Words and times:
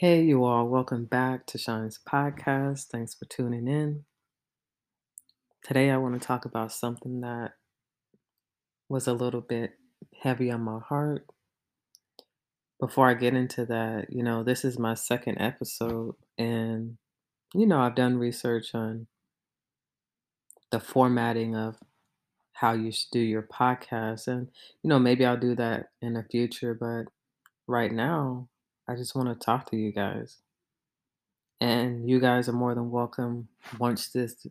Hey, 0.00 0.22
you 0.22 0.44
all, 0.44 0.66
welcome 0.66 1.04
back 1.04 1.44
to 1.48 1.58
Shine's 1.58 2.00
podcast. 2.10 2.86
Thanks 2.86 3.14
for 3.14 3.26
tuning 3.26 3.68
in. 3.68 4.06
Today, 5.62 5.90
I 5.90 5.98
want 5.98 6.18
to 6.18 6.26
talk 6.26 6.46
about 6.46 6.72
something 6.72 7.20
that 7.20 7.50
was 8.88 9.06
a 9.06 9.12
little 9.12 9.42
bit 9.42 9.72
heavy 10.22 10.50
on 10.50 10.62
my 10.62 10.78
heart. 10.88 11.26
Before 12.80 13.10
I 13.10 13.12
get 13.12 13.34
into 13.34 13.66
that, 13.66 14.06
you 14.08 14.22
know, 14.22 14.42
this 14.42 14.64
is 14.64 14.78
my 14.78 14.94
second 14.94 15.36
episode, 15.36 16.14
and, 16.38 16.96
you 17.54 17.66
know, 17.66 17.80
I've 17.80 17.94
done 17.94 18.16
research 18.16 18.74
on 18.74 19.06
the 20.70 20.80
formatting 20.80 21.54
of 21.54 21.76
how 22.54 22.72
you 22.72 22.90
should 22.90 23.10
do 23.12 23.20
your 23.20 23.42
podcast, 23.42 24.28
and, 24.28 24.48
you 24.82 24.88
know, 24.88 24.98
maybe 24.98 25.26
I'll 25.26 25.36
do 25.36 25.54
that 25.56 25.88
in 26.00 26.14
the 26.14 26.24
future, 26.24 26.72
but 26.72 27.12
right 27.66 27.92
now, 27.92 28.48
I 28.88 28.96
just 28.96 29.14
want 29.14 29.28
to 29.28 29.34
talk 29.34 29.70
to 29.70 29.76
you 29.76 29.92
guys. 29.92 30.38
And 31.60 32.08
you 32.08 32.20
guys 32.20 32.48
are 32.48 32.52
more 32.52 32.74
than 32.74 32.90
welcome. 32.90 33.48
Once 33.78 34.08
this 34.08 34.46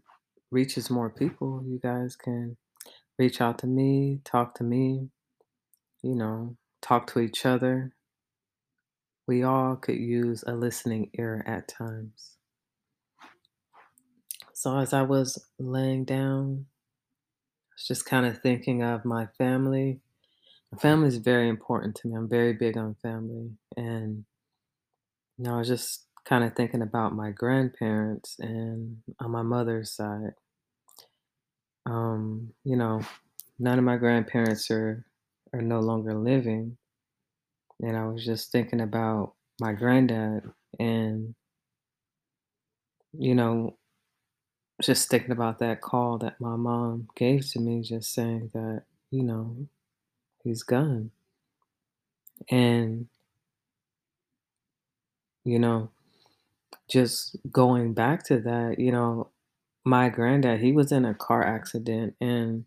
reaches 0.52 0.90
more 0.90 1.10
people, 1.10 1.64
you 1.66 1.80
guys 1.80 2.16
can 2.16 2.58
reach 3.18 3.42
out 3.42 3.58
to 3.60 3.68
me, 3.68 4.22
talk 4.24 4.56
to 4.56 4.64
me, 4.64 5.10
you 6.02 6.16
know, 6.16 6.56
talk 6.82 7.08
to 7.08 7.20
each 7.20 7.46
other. 7.46 7.94
We 9.28 9.44
all 9.44 9.76
could 9.76 9.98
use 9.98 10.44
a 10.48 10.54
listening 10.54 11.12
ear 11.18 11.44
at 11.46 11.68
times. 11.68 12.38
So, 14.54 14.78
as 14.78 14.94
I 14.94 15.04
was 15.04 15.46
laying 15.58 16.06
down, 16.06 16.66
I 17.64 17.74
was 17.76 17.88
just 17.88 18.06
kind 18.06 18.26
of 18.26 18.42
thinking 18.42 18.84
of 18.84 19.06
my 19.06 19.28
family. 19.38 20.02
Family 20.78 21.08
is 21.08 21.18
very 21.18 21.50
important 21.50 21.96
to 21.96 22.08
me. 22.08 22.16
I'm 22.16 22.30
very 22.30 22.54
big 22.54 22.78
on 22.78 22.96
family. 23.02 23.52
And, 23.76 24.26
you 25.38 25.46
know, 25.46 25.56
I 25.56 25.58
was 25.60 25.68
just 25.68 26.06
kind 26.26 26.44
of 26.44 26.56
thinking 26.56 26.82
about 26.82 27.16
my 27.16 27.32
grandparents 27.32 28.36
and 28.40 28.98
on 29.20 29.32
my 29.32 29.42
mother's 29.42 29.92
side. 29.92 30.34
Um, 31.86 32.54
you 32.64 32.76
know, 32.76 33.02
none 33.58 33.80
of 33.80 33.84
my 33.84 33.98
grandparents 33.98 34.70
are 34.70 35.06
are 35.54 35.62
no 35.62 35.80
longer 35.80 36.14
living, 36.14 36.78
and 37.82 37.98
I 37.98 38.06
was 38.06 38.24
just 38.24 38.52
thinking 38.52 38.82
about 38.82 39.34
my 39.60 39.74
granddad 39.74 40.44
and 40.80 41.34
you 43.18 43.34
know, 43.34 43.78
just 44.82 45.10
thinking 45.10 45.32
about 45.32 45.60
that 45.60 45.82
call 45.82 46.18
that 46.20 46.40
my 46.40 46.56
mom 46.56 47.08
gave 47.16 47.50
to 47.52 47.60
me 47.60 47.82
just 47.82 48.14
saying 48.14 48.52
that, 48.54 48.84
you 49.12 49.24
know, 49.24 49.68
he's 50.44 50.64
gone. 50.64 51.12
And 52.50 53.08
you 55.44 55.60
know, 55.60 55.90
just 56.90 57.38
going 57.52 57.94
back 57.94 58.24
to 58.26 58.40
that, 58.42 58.78
you 58.78 58.92
know, 58.92 59.30
my 59.84 60.10
granddad, 60.10 60.60
he 60.60 60.72
was 60.72 60.92
in 60.92 61.06
a 61.06 61.14
car 61.14 61.44
accident 61.44 62.16
and 62.20 62.66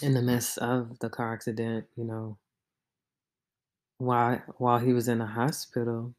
in 0.00 0.14
the 0.14 0.22
midst 0.22 0.58
of 0.58 0.98
the 1.00 1.10
car 1.10 1.34
accident, 1.34 1.86
you 1.96 2.04
know, 2.04 2.38
while 3.98 4.42
while 4.56 4.78
he 4.78 4.92
was 4.92 5.08
in 5.08 5.18
the 5.18 5.26
hospital, 5.26 6.14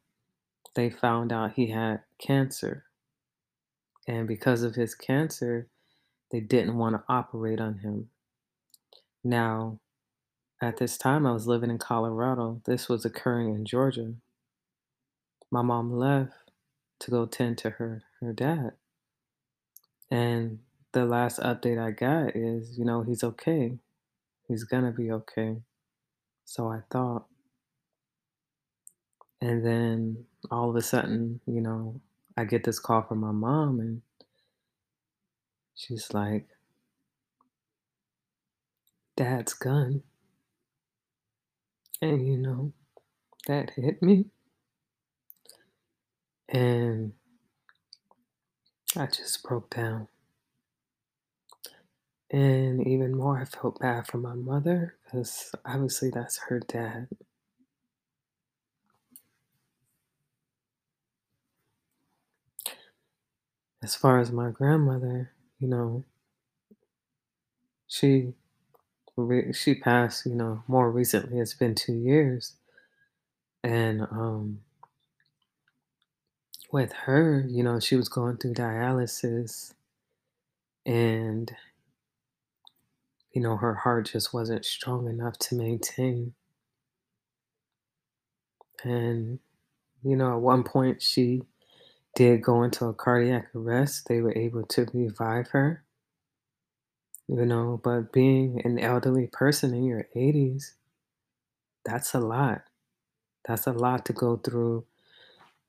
they 0.75 0.89
found 0.89 1.33
out 1.33 1.53
he 1.53 1.71
had 1.71 2.01
cancer. 2.19 2.85
And 4.07 4.27
because 4.27 4.63
of 4.63 4.75
his 4.75 4.93
cancer, 4.93 5.67
they 6.31 6.39
didn't 6.39 6.77
want 6.77 6.95
to 6.95 7.03
operate 7.07 7.59
on 7.59 7.79
him. 7.79 8.09
Now, 9.23 9.79
at 10.61 10.77
this 10.77 10.97
time, 10.97 11.25
I 11.25 11.31
was 11.31 11.47
living 11.47 11.71
in 11.71 11.79
Colorado. 11.79 12.61
This 12.65 12.87
was 12.87 13.03
occurring 13.03 13.53
in 13.55 13.65
Georgia. 13.65 14.13
My 15.49 15.63
mom 15.63 15.91
left 15.91 16.33
to 16.99 17.11
go 17.11 17.25
tend 17.25 17.57
to 17.59 17.71
her 17.71 18.03
her 18.21 18.31
dad. 18.31 18.73
And 20.11 20.59
the 20.91 21.05
last 21.05 21.39
update 21.39 21.81
I 21.81 21.91
got 21.91 22.35
is, 22.35 22.77
you 22.77 22.85
know, 22.85 23.01
he's 23.01 23.23
okay. 23.23 23.79
He's 24.47 24.63
gonna 24.63 24.91
be 24.91 25.11
okay. 25.11 25.57
So 26.45 26.67
I 26.67 26.81
thought. 26.91 27.25
And 29.41 29.65
then 29.65 30.25
all 30.51 30.69
of 30.69 30.75
a 30.75 30.81
sudden, 30.81 31.41
you 31.47 31.61
know, 31.61 31.99
I 32.37 32.45
get 32.45 32.63
this 32.63 32.79
call 32.79 33.01
from 33.01 33.19
my 33.19 33.31
mom 33.31 33.79
and 33.79 34.01
she's 35.75 36.13
like, 36.13 36.47
Dad's 39.15 39.53
gone. 39.53 40.03
And 42.01 42.27
you 42.27 42.37
know, 42.37 42.73
that 43.47 43.71
hit 43.75 44.01
me. 44.01 44.25
And 46.49 47.13
I 48.97 49.07
just 49.07 49.43
broke 49.43 49.75
down. 49.75 50.07
And 52.31 52.85
even 52.87 53.15
more, 53.15 53.39
I 53.39 53.45
felt 53.45 53.79
bad 53.79 54.07
for 54.07 54.17
my 54.17 54.35
mother 54.35 54.95
because 55.05 55.53
obviously 55.65 56.09
that's 56.09 56.39
her 56.49 56.59
dad. 56.59 57.07
As 63.83 63.95
far 63.95 64.19
as 64.19 64.31
my 64.31 64.51
grandmother, 64.51 65.31
you 65.59 65.67
know, 65.67 66.03
she 67.87 68.33
she 69.53 69.75
passed, 69.75 70.25
you 70.25 70.35
know, 70.35 70.63
more 70.67 70.91
recently. 70.91 71.39
It's 71.39 71.53
been 71.53 71.75
two 71.75 71.93
years, 71.93 72.55
and 73.63 74.01
um, 74.03 74.61
with 76.71 76.93
her, 76.93 77.45
you 77.47 77.63
know, 77.63 77.79
she 77.79 77.95
was 77.95 78.09
going 78.09 78.37
through 78.37 78.53
dialysis, 78.55 79.73
and 80.85 81.51
you 83.33 83.41
know, 83.41 83.57
her 83.57 83.75
heart 83.75 84.09
just 84.11 84.33
wasn't 84.33 84.65
strong 84.65 85.07
enough 85.07 85.37
to 85.39 85.55
maintain. 85.55 86.33
And 88.83 89.39
you 90.03 90.15
know, 90.15 90.33
at 90.35 90.41
one 90.41 90.63
point, 90.63 91.01
she 91.01 91.43
did 92.15 92.43
go 92.43 92.63
into 92.63 92.85
a 92.85 92.93
cardiac 92.93 93.55
arrest. 93.55 94.07
They 94.07 94.21
were 94.21 94.37
able 94.37 94.63
to 94.67 94.87
revive 94.93 95.49
her, 95.49 95.83
you 97.31 97.47
know, 97.47 97.81
but 97.83 98.13
being 98.13 98.61
an 98.65 98.79
elderly 98.79 99.27
person 99.27 99.73
in 99.75 99.85
your 99.85 100.07
80s, 100.15 100.73
that's 101.85 102.13
a 102.15 102.19
lot. 102.21 102.63
That's 103.47 103.67
a 103.67 103.73
lot 103.73 104.05
to 104.07 104.13
go 104.13 104.37
through 104.37 104.85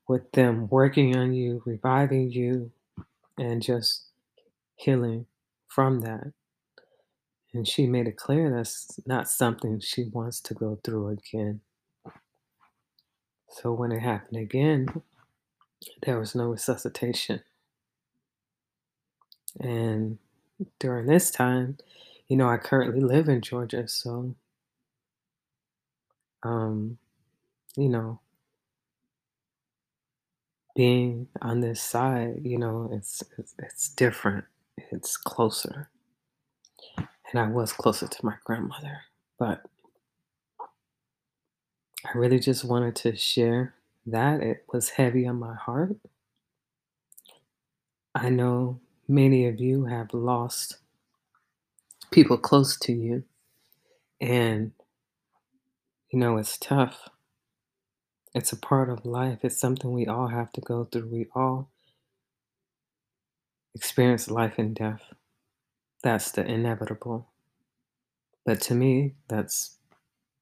with 0.08 0.32
them 0.32 0.68
working 0.68 1.16
on 1.16 1.34
you, 1.34 1.62
reviving 1.66 2.30
you, 2.32 2.72
and 3.38 3.62
just 3.62 4.06
healing 4.76 5.26
from 5.68 6.00
that. 6.00 6.32
And 7.54 7.68
she 7.68 7.86
made 7.86 8.08
it 8.08 8.16
clear 8.18 8.50
that's 8.54 9.00
not 9.06 9.28
something 9.28 9.80
she 9.80 10.04
wants 10.12 10.40
to 10.42 10.54
go 10.54 10.78
through 10.84 11.08
again. 11.10 11.60
So 13.50 13.72
when 13.72 13.92
it 13.92 14.00
happened 14.00 14.38
again, 14.38 14.88
there 16.04 16.18
was 16.18 16.34
no 16.34 16.46
resuscitation. 16.46 17.42
And 19.60 20.18
during 20.78 21.06
this 21.06 21.30
time, 21.30 21.78
you 22.28 22.36
know, 22.36 22.48
I 22.48 22.56
currently 22.56 23.00
live 23.00 23.28
in 23.28 23.40
Georgia, 23.40 23.88
so 23.88 24.34
um, 26.42 26.98
you 27.76 27.88
know, 27.88 28.20
being 30.74 31.28
on 31.40 31.60
this 31.60 31.82
side, 31.82 32.40
you 32.42 32.58
know, 32.58 32.90
it's 32.92 33.22
it's, 33.38 33.54
it's 33.58 33.88
different. 33.90 34.44
It's 34.90 35.16
closer. 35.16 35.88
And 36.96 37.40
I 37.40 37.48
was 37.48 37.72
closer 37.72 38.06
to 38.06 38.24
my 38.24 38.34
grandmother, 38.44 39.02
but 39.38 39.62
I 42.04 42.16
really 42.16 42.38
just 42.38 42.64
wanted 42.64 42.94
to 42.96 43.16
share 43.16 43.74
that. 44.06 44.40
It 44.42 44.64
was 44.72 44.90
heavy 44.90 45.26
on 45.26 45.38
my 45.38 45.54
heart. 45.54 45.96
I 48.14 48.28
know 48.28 48.80
many 49.08 49.46
of 49.46 49.60
you 49.60 49.86
have 49.86 50.14
lost 50.14 50.78
people 52.10 52.38
close 52.38 52.78
to 52.78 52.92
you, 52.92 53.24
and 54.20 54.72
you 56.10 56.18
know, 56.18 56.36
it's 56.38 56.58
tough. 56.58 57.08
It's 58.34 58.52
a 58.52 58.56
part 58.56 58.90
of 58.90 59.04
life. 59.06 59.40
It's 59.42 59.60
something 59.60 59.92
we 59.92 60.06
all 60.06 60.28
have 60.28 60.52
to 60.52 60.60
go 60.60 60.84
through. 60.84 61.08
We 61.08 61.26
all 61.34 61.70
experience 63.74 64.30
life 64.30 64.54
and 64.58 64.74
death. 64.74 65.02
That's 66.02 66.30
the 66.32 66.44
inevitable. 66.46 67.28
But 68.46 68.60
to 68.62 68.74
me, 68.74 69.14
that's 69.28 69.78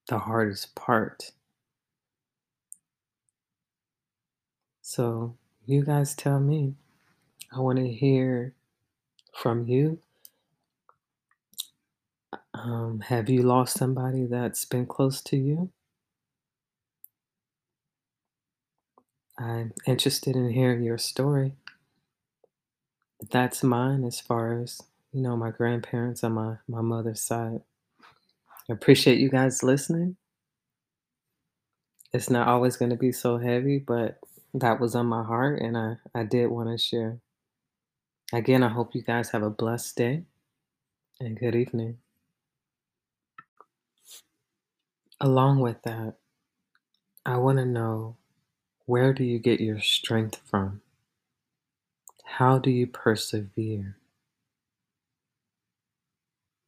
the 0.08 0.20
hardest 0.20 0.74
part. 0.74 1.32
So, 4.82 5.36
you 5.66 5.84
guys 5.84 6.14
tell 6.14 6.40
me. 6.40 6.74
I 7.52 7.60
want 7.60 7.78
to 7.78 7.88
hear 7.88 8.54
from 9.36 9.66
you. 9.68 10.00
Um, 12.54 13.00
have 13.08 13.30
you 13.30 13.42
lost 13.42 13.78
somebody 13.78 14.26
that's 14.26 14.64
been 14.64 14.86
close 14.86 15.20
to 15.22 15.36
you? 15.36 15.70
I'm 19.38 19.72
interested 19.86 20.36
in 20.36 20.50
hearing 20.50 20.82
your 20.84 20.98
story. 20.98 21.54
That's 23.30 23.62
mine 23.62 24.04
as 24.04 24.20
far 24.20 24.60
as, 24.62 24.80
you 25.12 25.22
know, 25.22 25.36
my 25.36 25.50
grandparents 25.50 26.24
on 26.24 26.32
my, 26.32 26.56
my 26.68 26.82
mother's 26.82 27.22
side. 27.22 27.62
I 28.70 28.74
appreciate 28.74 29.18
you 29.18 29.30
guys 29.30 29.62
listening. 29.62 30.16
It's 32.12 32.30
not 32.30 32.48
always 32.48 32.76
going 32.76 32.90
to 32.90 32.96
be 32.96 33.12
so 33.12 33.38
heavy, 33.38 33.78
but 33.78 34.20
that 34.54 34.80
was 34.80 34.94
on 34.94 35.06
my 35.06 35.24
heart 35.24 35.60
and 35.60 35.76
I, 35.78 35.96
I 36.14 36.24
did 36.24 36.48
want 36.48 36.70
to 36.70 36.78
share. 36.78 37.18
Again, 38.32 38.62
I 38.62 38.68
hope 38.68 38.94
you 38.94 39.02
guys 39.02 39.30
have 39.30 39.42
a 39.42 39.50
blessed 39.50 39.96
day 39.96 40.22
and 41.20 41.38
good 41.38 41.56
evening. 41.56 41.98
Along 45.20 45.60
with 45.60 45.82
that, 45.82 46.14
I 47.26 47.38
want 47.38 47.58
to 47.58 47.66
know 47.66 48.16
where 48.86 49.12
do 49.12 49.24
you 49.24 49.40
get 49.40 49.60
your 49.60 49.80
strength 49.80 50.40
from? 50.44 50.80
How 52.24 52.58
do 52.58 52.70
you 52.70 52.86
persevere? 52.86 53.96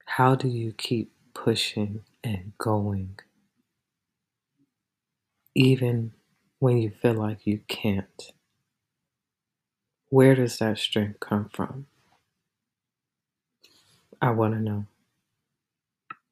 How 0.07 0.35
do 0.35 0.49
you 0.49 0.73
keep 0.73 1.13
pushing 1.33 2.05
and 2.25 2.53
going? 2.59 3.21
Even 5.55 6.13
when 6.59 6.79
you 6.79 6.91
feel 6.91 7.15
like 7.15 7.47
you 7.47 7.61
can't. 7.69 8.33
Where 10.13 10.37
does 10.37 10.61
that 10.61 10.79
strength 10.79 11.21
come 11.21 11.51
from? 11.53 11.89
I 14.23 14.31
want 14.33 14.55
to 14.55 14.61
know. 14.61 14.87